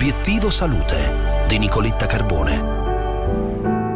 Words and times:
Obiettivo 0.00 0.48
Salute 0.48 1.44
di 1.46 1.58
Nicoletta 1.58 2.06
Carbone. 2.06 2.54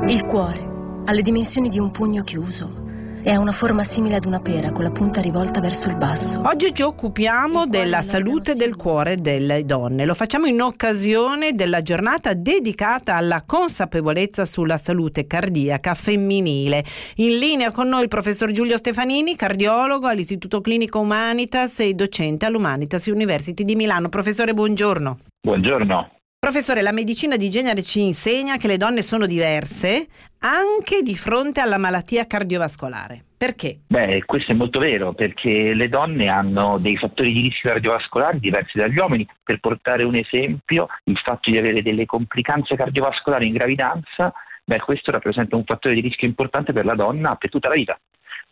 Il 0.06 0.26
cuore 0.26 1.02
ha 1.06 1.12
le 1.12 1.22
dimensioni 1.22 1.70
di 1.70 1.78
un 1.78 1.90
pugno 1.92 2.22
chiuso 2.22 2.82
e 3.22 3.30
ha 3.30 3.40
una 3.40 3.52
forma 3.52 3.84
simile 3.84 4.16
ad 4.16 4.26
una 4.26 4.40
pera 4.40 4.70
con 4.70 4.84
la 4.84 4.90
punta 4.90 5.22
rivolta 5.22 5.60
verso 5.60 5.88
il 5.88 5.96
basso. 5.96 6.42
Oggi 6.44 6.74
ci 6.74 6.82
occupiamo 6.82 7.64
della 7.64 8.02
salute 8.02 8.54
del 8.54 8.76
cuore 8.76 9.16
delle 9.16 9.64
donne. 9.64 10.04
Lo 10.04 10.12
facciamo 10.12 10.44
in 10.44 10.60
occasione 10.60 11.52
della 11.54 11.80
giornata 11.80 12.34
dedicata 12.34 13.14
alla 13.14 13.42
consapevolezza 13.46 14.44
sulla 14.44 14.76
salute 14.76 15.26
cardiaca 15.26 15.94
femminile. 15.94 16.84
In 17.14 17.38
linea 17.38 17.72
con 17.72 17.88
noi 17.88 18.02
il 18.02 18.08
professor 18.08 18.52
Giulio 18.52 18.76
Stefanini, 18.76 19.36
cardiologo 19.36 20.06
all'Istituto 20.06 20.60
Clinico 20.60 20.98
Humanitas 20.98 21.80
e 21.80 21.94
docente 21.94 22.44
all'Humanitas 22.44 23.06
University 23.06 23.64
di 23.64 23.74
Milano. 23.74 24.10
Professore, 24.10 24.52
buongiorno. 24.52 25.16
Buongiorno. 25.44 26.08
Professore, 26.38 26.80
la 26.80 26.90
medicina 26.90 27.36
di 27.36 27.50
genere 27.50 27.82
ci 27.82 28.00
insegna 28.00 28.56
che 28.56 28.66
le 28.66 28.78
donne 28.78 29.02
sono 29.02 29.26
diverse 29.26 30.06
anche 30.38 31.02
di 31.02 31.14
fronte 31.16 31.60
alla 31.60 31.76
malattia 31.76 32.26
cardiovascolare. 32.26 33.22
Perché? 33.36 33.80
Beh, 33.86 34.24
questo 34.24 34.52
è 34.52 34.54
molto 34.54 34.78
vero, 34.78 35.12
perché 35.12 35.74
le 35.74 35.90
donne 35.90 36.28
hanno 36.28 36.78
dei 36.78 36.96
fattori 36.96 37.30
di 37.30 37.42
rischio 37.42 37.68
cardiovascolari 37.72 38.40
diversi 38.40 38.78
dagli 38.78 38.96
uomini. 38.96 39.28
Per 39.42 39.60
portare 39.60 40.02
un 40.04 40.14
esempio, 40.14 40.88
il 41.04 41.18
fatto 41.18 41.50
di 41.50 41.58
avere 41.58 41.82
delle 41.82 42.06
complicanze 42.06 42.74
cardiovascolari 42.74 43.46
in 43.46 43.52
gravidanza, 43.52 44.32
beh, 44.64 44.80
questo 44.80 45.10
rappresenta 45.10 45.56
un 45.56 45.64
fattore 45.64 45.94
di 45.94 46.00
rischio 46.00 46.26
importante 46.26 46.72
per 46.72 46.86
la 46.86 46.94
donna 46.94 47.34
per 47.34 47.50
tutta 47.50 47.68
la 47.68 47.74
vita 47.74 47.98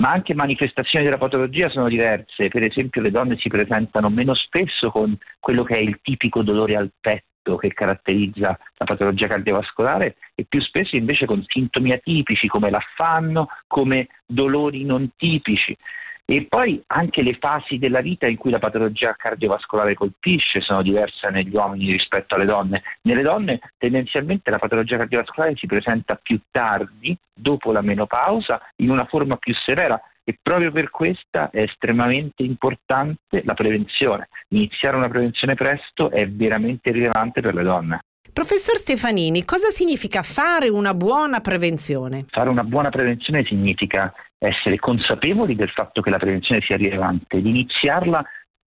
ma 0.02 0.10
anche 0.10 0.34
manifestazioni 0.34 1.04
della 1.04 1.16
patologia 1.16 1.68
sono 1.68 1.86
diverse. 1.88 2.48
Per 2.48 2.64
esempio 2.64 3.00
le 3.00 3.12
donne 3.12 3.38
si 3.38 3.48
presentano 3.48 4.10
meno 4.10 4.34
spesso 4.34 4.90
con 4.90 5.16
quello 5.38 5.62
che 5.62 5.76
è 5.76 5.78
il 5.78 6.00
tipico 6.02 6.42
dolore 6.42 6.74
al 6.74 6.90
petto 7.00 7.56
che 7.56 7.72
caratterizza 7.72 8.58
la 8.78 8.84
patologia 8.84 9.28
cardiovascolare 9.28 10.16
e 10.34 10.44
più 10.48 10.60
spesso 10.60 10.96
invece 10.96 11.26
con 11.26 11.44
sintomi 11.46 11.92
atipici 11.92 12.48
come 12.48 12.68
l'affanno, 12.68 13.46
come 13.68 14.08
dolori 14.26 14.84
non 14.84 15.08
tipici. 15.16 15.76
E 16.24 16.46
poi 16.48 16.82
anche 16.86 17.22
le 17.22 17.34
fasi 17.34 17.78
della 17.78 18.00
vita 18.00 18.26
in 18.26 18.36
cui 18.36 18.50
la 18.50 18.58
patologia 18.58 19.14
cardiovascolare 19.14 19.94
colpisce 19.94 20.60
sono 20.60 20.82
diverse 20.82 21.28
negli 21.30 21.54
uomini 21.54 21.90
rispetto 21.90 22.34
alle 22.34 22.44
donne. 22.44 22.82
Nelle 23.02 23.22
donne 23.22 23.60
tendenzialmente 23.76 24.50
la 24.50 24.58
patologia 24.58 24.96
cardiovascolare 24.96 25.56
si 25.56 25.66
presenta 25.66 26.14
più 26.14 26.40
tardi, 26.50 27.16
dopo 27.34 27.72
la 27.72 27.82
menopausa, 27.82 28.60
in 28.76 28.90
una 28.90 29.04
forma 29.06 29.36
più 29.36 29.54
severa, 29.54 30.00
e 30.24 30.38
proprio 30.40 30.70
per 30.70 30.90
questa 30.90 31.50
è 31.50 31.62
estremamente 31.62 32.44
importante 32.44 33.42
la 33.44 33.54
prevenzione. 33.54 34.28
Iniziare 34.50 34.96
una 34.96 35.08
prevenzione 35.08 35.54
presto 35.54 36.10
è 36.10 36.28
veramente 36.28 36.92
rilevante 36.92 37.40
per 37.40 37.54
le 37.54 37.62
donne. 37.62 38.00
Professor 38.32 38.76
Stefanini, 38.76 39.44
cosa 39.44 39.68
significa 39.68 40.22
fare 40.22 40.70
una 40.70 40.94
buona 40.94 41.40
prevenzione? 41.40 42.24
Fare 42.30 42.48
una 42.48 42.64
buona 42.64 42.88
prevenzione 42.88 43.44
significa 43.44 44.14
essere 44.46 44.78
consapevoli 44.78 45.54
del 45.54 45.70
fatto 45.70 46.00
che 46.00 46.10
la 46.10 46.18
prevenzione 46.18 46.60
sia 46.62 46.76
rilevante, 46.76 47.40
di 47.40 47.48
iniziarla 47.48 48.24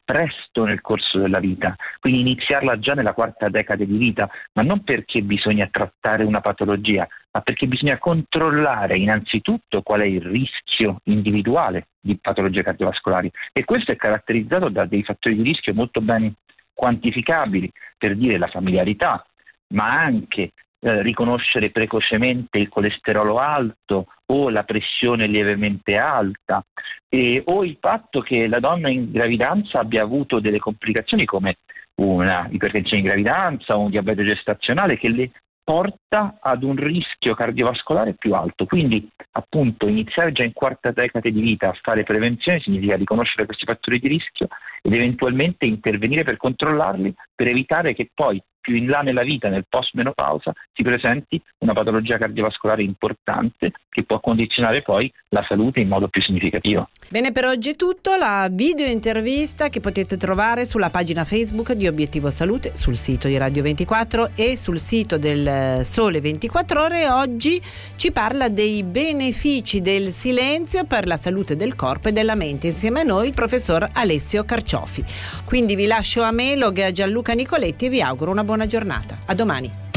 presto 0.05 0.65
nel 0.65 0.81
corso 0.81 1.19
della 1.19 1.39
vita, 1.39 1.75
quindi 1.99 2.21
iniziarla 2.21 2.79
già 2.79 2.93
nella 2.93 3.15
quarta 3.15 3.49
decade 3.49 3.87
di 3.87 3.97
vita, 3.97 4.29
ma 4.55 4.63
non 4.63 4.83
perché 4.83 5.23
bisogna 5.23 5.69
trattare 5.71 6.25
una 6.25 6.41
patologia, 6.41 7.09
ma 7.31 7.41
perché 7.41 7.67
bisogna 7.67 7.99
controllare 7.99 8.99
innanzitutto 8.99 9.81
qual 9.83 10.01
è 10.01 10.05
il 10.05 10.21
rischio 10.21 10.99
individuale 11.05 11.87
di 12.01 12.19
patologie 12.19 12.63
cardiovascolari. 12.63 13.31
E 13.53 13.65
questo 13.65 13.93
è 13.93 13.97
caratterizzato 13.97 14.69
da 14.69 14.85
dei 14.85 15.05
fattori 15.05 15.37
di 15.37 15.43
rischio 15.43 15.73
molto 15.73 16.01
ben 16.01 16.35
quantificabili, 16.75 17.71
per 17.97 18.17
dire 18.17 18.37
la 18.37 18.49
familiarità, 18.49 19.25
ma 19.69 20.03
anche 20.03 20.53
eh, 20.85 21.01
riconoscere 21.01 21.71
precocemente 21.71 22.59
il 22.59 22.69
colesterolo 22.69 23.39
alto 23.39 24.07
o 24.27 24.51
la 24.51 24.65
pressione 24.65 25.29
lievemente 25.29 25.97
alta 25.97 26.65
e, 27.09 27.41
o 27.47 27.65
il 27.65 27.77
fatto 27.81 28.21
che 28.21 28.49
la 28.49 28.59
donna 28.59 28.91
in 28.91 29.13
gravidanza 29.13 29.79
abbia 29.79 30.03
avuto 30.03 30.41
delle 30.41 30.59
complicazioni 30.59 31.25
come 31.25 31.59
una 32.01 32.49
ipertensione 32.51 32.99
in 32.99 33.07
gravidanza 33.07 33.77
o 33.77 33.83
un 33.83 33.91
diabete 33.91 34.25
gestazionale 34.25 34.99
che 34.99 35.09
le 35.09 35.31
porta 35.63 36.39
ad 36.41 36.65
un 36.65 36.75
rischio 36.75 37.35
cardiovascolare 37.35 38.15
più 38.15 38.35
alto. 38.35 38.67
Quindi, 38.67 39.09
appunto, 39.33 39.87
iniziare 39.87 40.33
già 40.33 40.43
in 40.43 40.53
quarta 40.53 40.91
decade 40.91 41.31
di 41.31 41.41
vita 41.41 41.69
a 41.69 41.79
fare 41.81 42.03
prevenzione 42.03 42.59
significa 42.59 42.97
riconoscere 42.97 43.47
questi 43.47 43.67
fattori 43.67 44.01
di 44.01 44.09
rischio 44.09 44.49
ed 44.83 44.93
eventualmente 44.93 45.65
intervenire 45.65 46.25
per 46.25 46.39
controllarli 46.39 47.15
per 47.35 47.47
evitare 47.47 47.95
che 47.95 48.11
poi 48.13 48.43
più 48.63 48.77
in 48.77 48.87
là 48.87 49.01
nella 49.01 49.25
vita, 49.25 49.49
nel 49.49 49.67
post 49.69 49.91
menopausa, 49.95 50.53
si 50.73 50.83
presenti 50.83 51.43
una 51.59 51.75
patologia 51.75 52.17
cardiovascolare 52.17 52.83
importante 52.83 53.73
che 53.91 54.05
può 54.05 54.21
condizionare 54.21 54.81
poi 54.81 55.13
la 55.29 55.45
salute 55.47 55.81
in 55.81 55.89
modo 55.89 56.09
più 56.09 56.23
significativo. 56.23 56.89
Bene, 57.09 57.33
per 57.33 57.45
oggi 57.45 57.71
è 57.71 57.77
tutto. 57.77 58.17
La 58.17 58.49
video 58.51 58.87
intervista 58.87 59.69
che 59.69 59.81
potete 59.81 60.17
trovare 60.17 60.65
sulla 60.65 60.89
pagina 60.89 61.25
Facebook 61.25 61.73
di 61.73 61.87
Obiettivo 61.87 62.31
Salute, 62.31 62.75
sul 62.77 62.97
sito 62.97 63.27
di 63.29 63.37
Radio 63.37 63.63
24 63.63 64.31
e 64.35 64.57
sul 64.57 64.79
sito 64.79 65.19
del 65.19 65.85
Sole 65.85 66.21
24 66.21 66.83
Ore. 66.83 67.11
Oggi 67.11 67.61
ci 67.97 68.13
parla 68.13 68.49
dei 68.49 68.83
benefici 68.85 69.81
del 69.81 70.07
silenzio 70.07 70.85
per 70.85 71.07
la 71.07 71.17
salute 71.17 71.57
del 71.57 71.75
corpo 71.75 72.09
e 72.09 72.13
della 72.13 72.37
mente. 72.37 72.69
Insieme 72.69 73.01
a 73.01 73.03
noi 73.03 73.27
il 73.27 73.35
professor 73.35 73.87
Alessio 73.93 74.45
Carciofi. 74.45 75.05
Quindi 75.45 75.75
vi 75.75 75.87
lascio 75.87 76.23
a 76.23 76.31
Melog 76.31 76.79
e 76.79 76.85
a 76.85 76.93
Gianluca 76.93 77.33
Nicoletti 77.35 77.87
e 77.87 77.89
vi 77.89 78.01
auguro 78.01 78.31
una 78.31 78.45
buona 78.45 78.52
buona 78.53 78.67
giornata. 78.67 79.17
A 79.25 79.35
domani. 79.35 79.92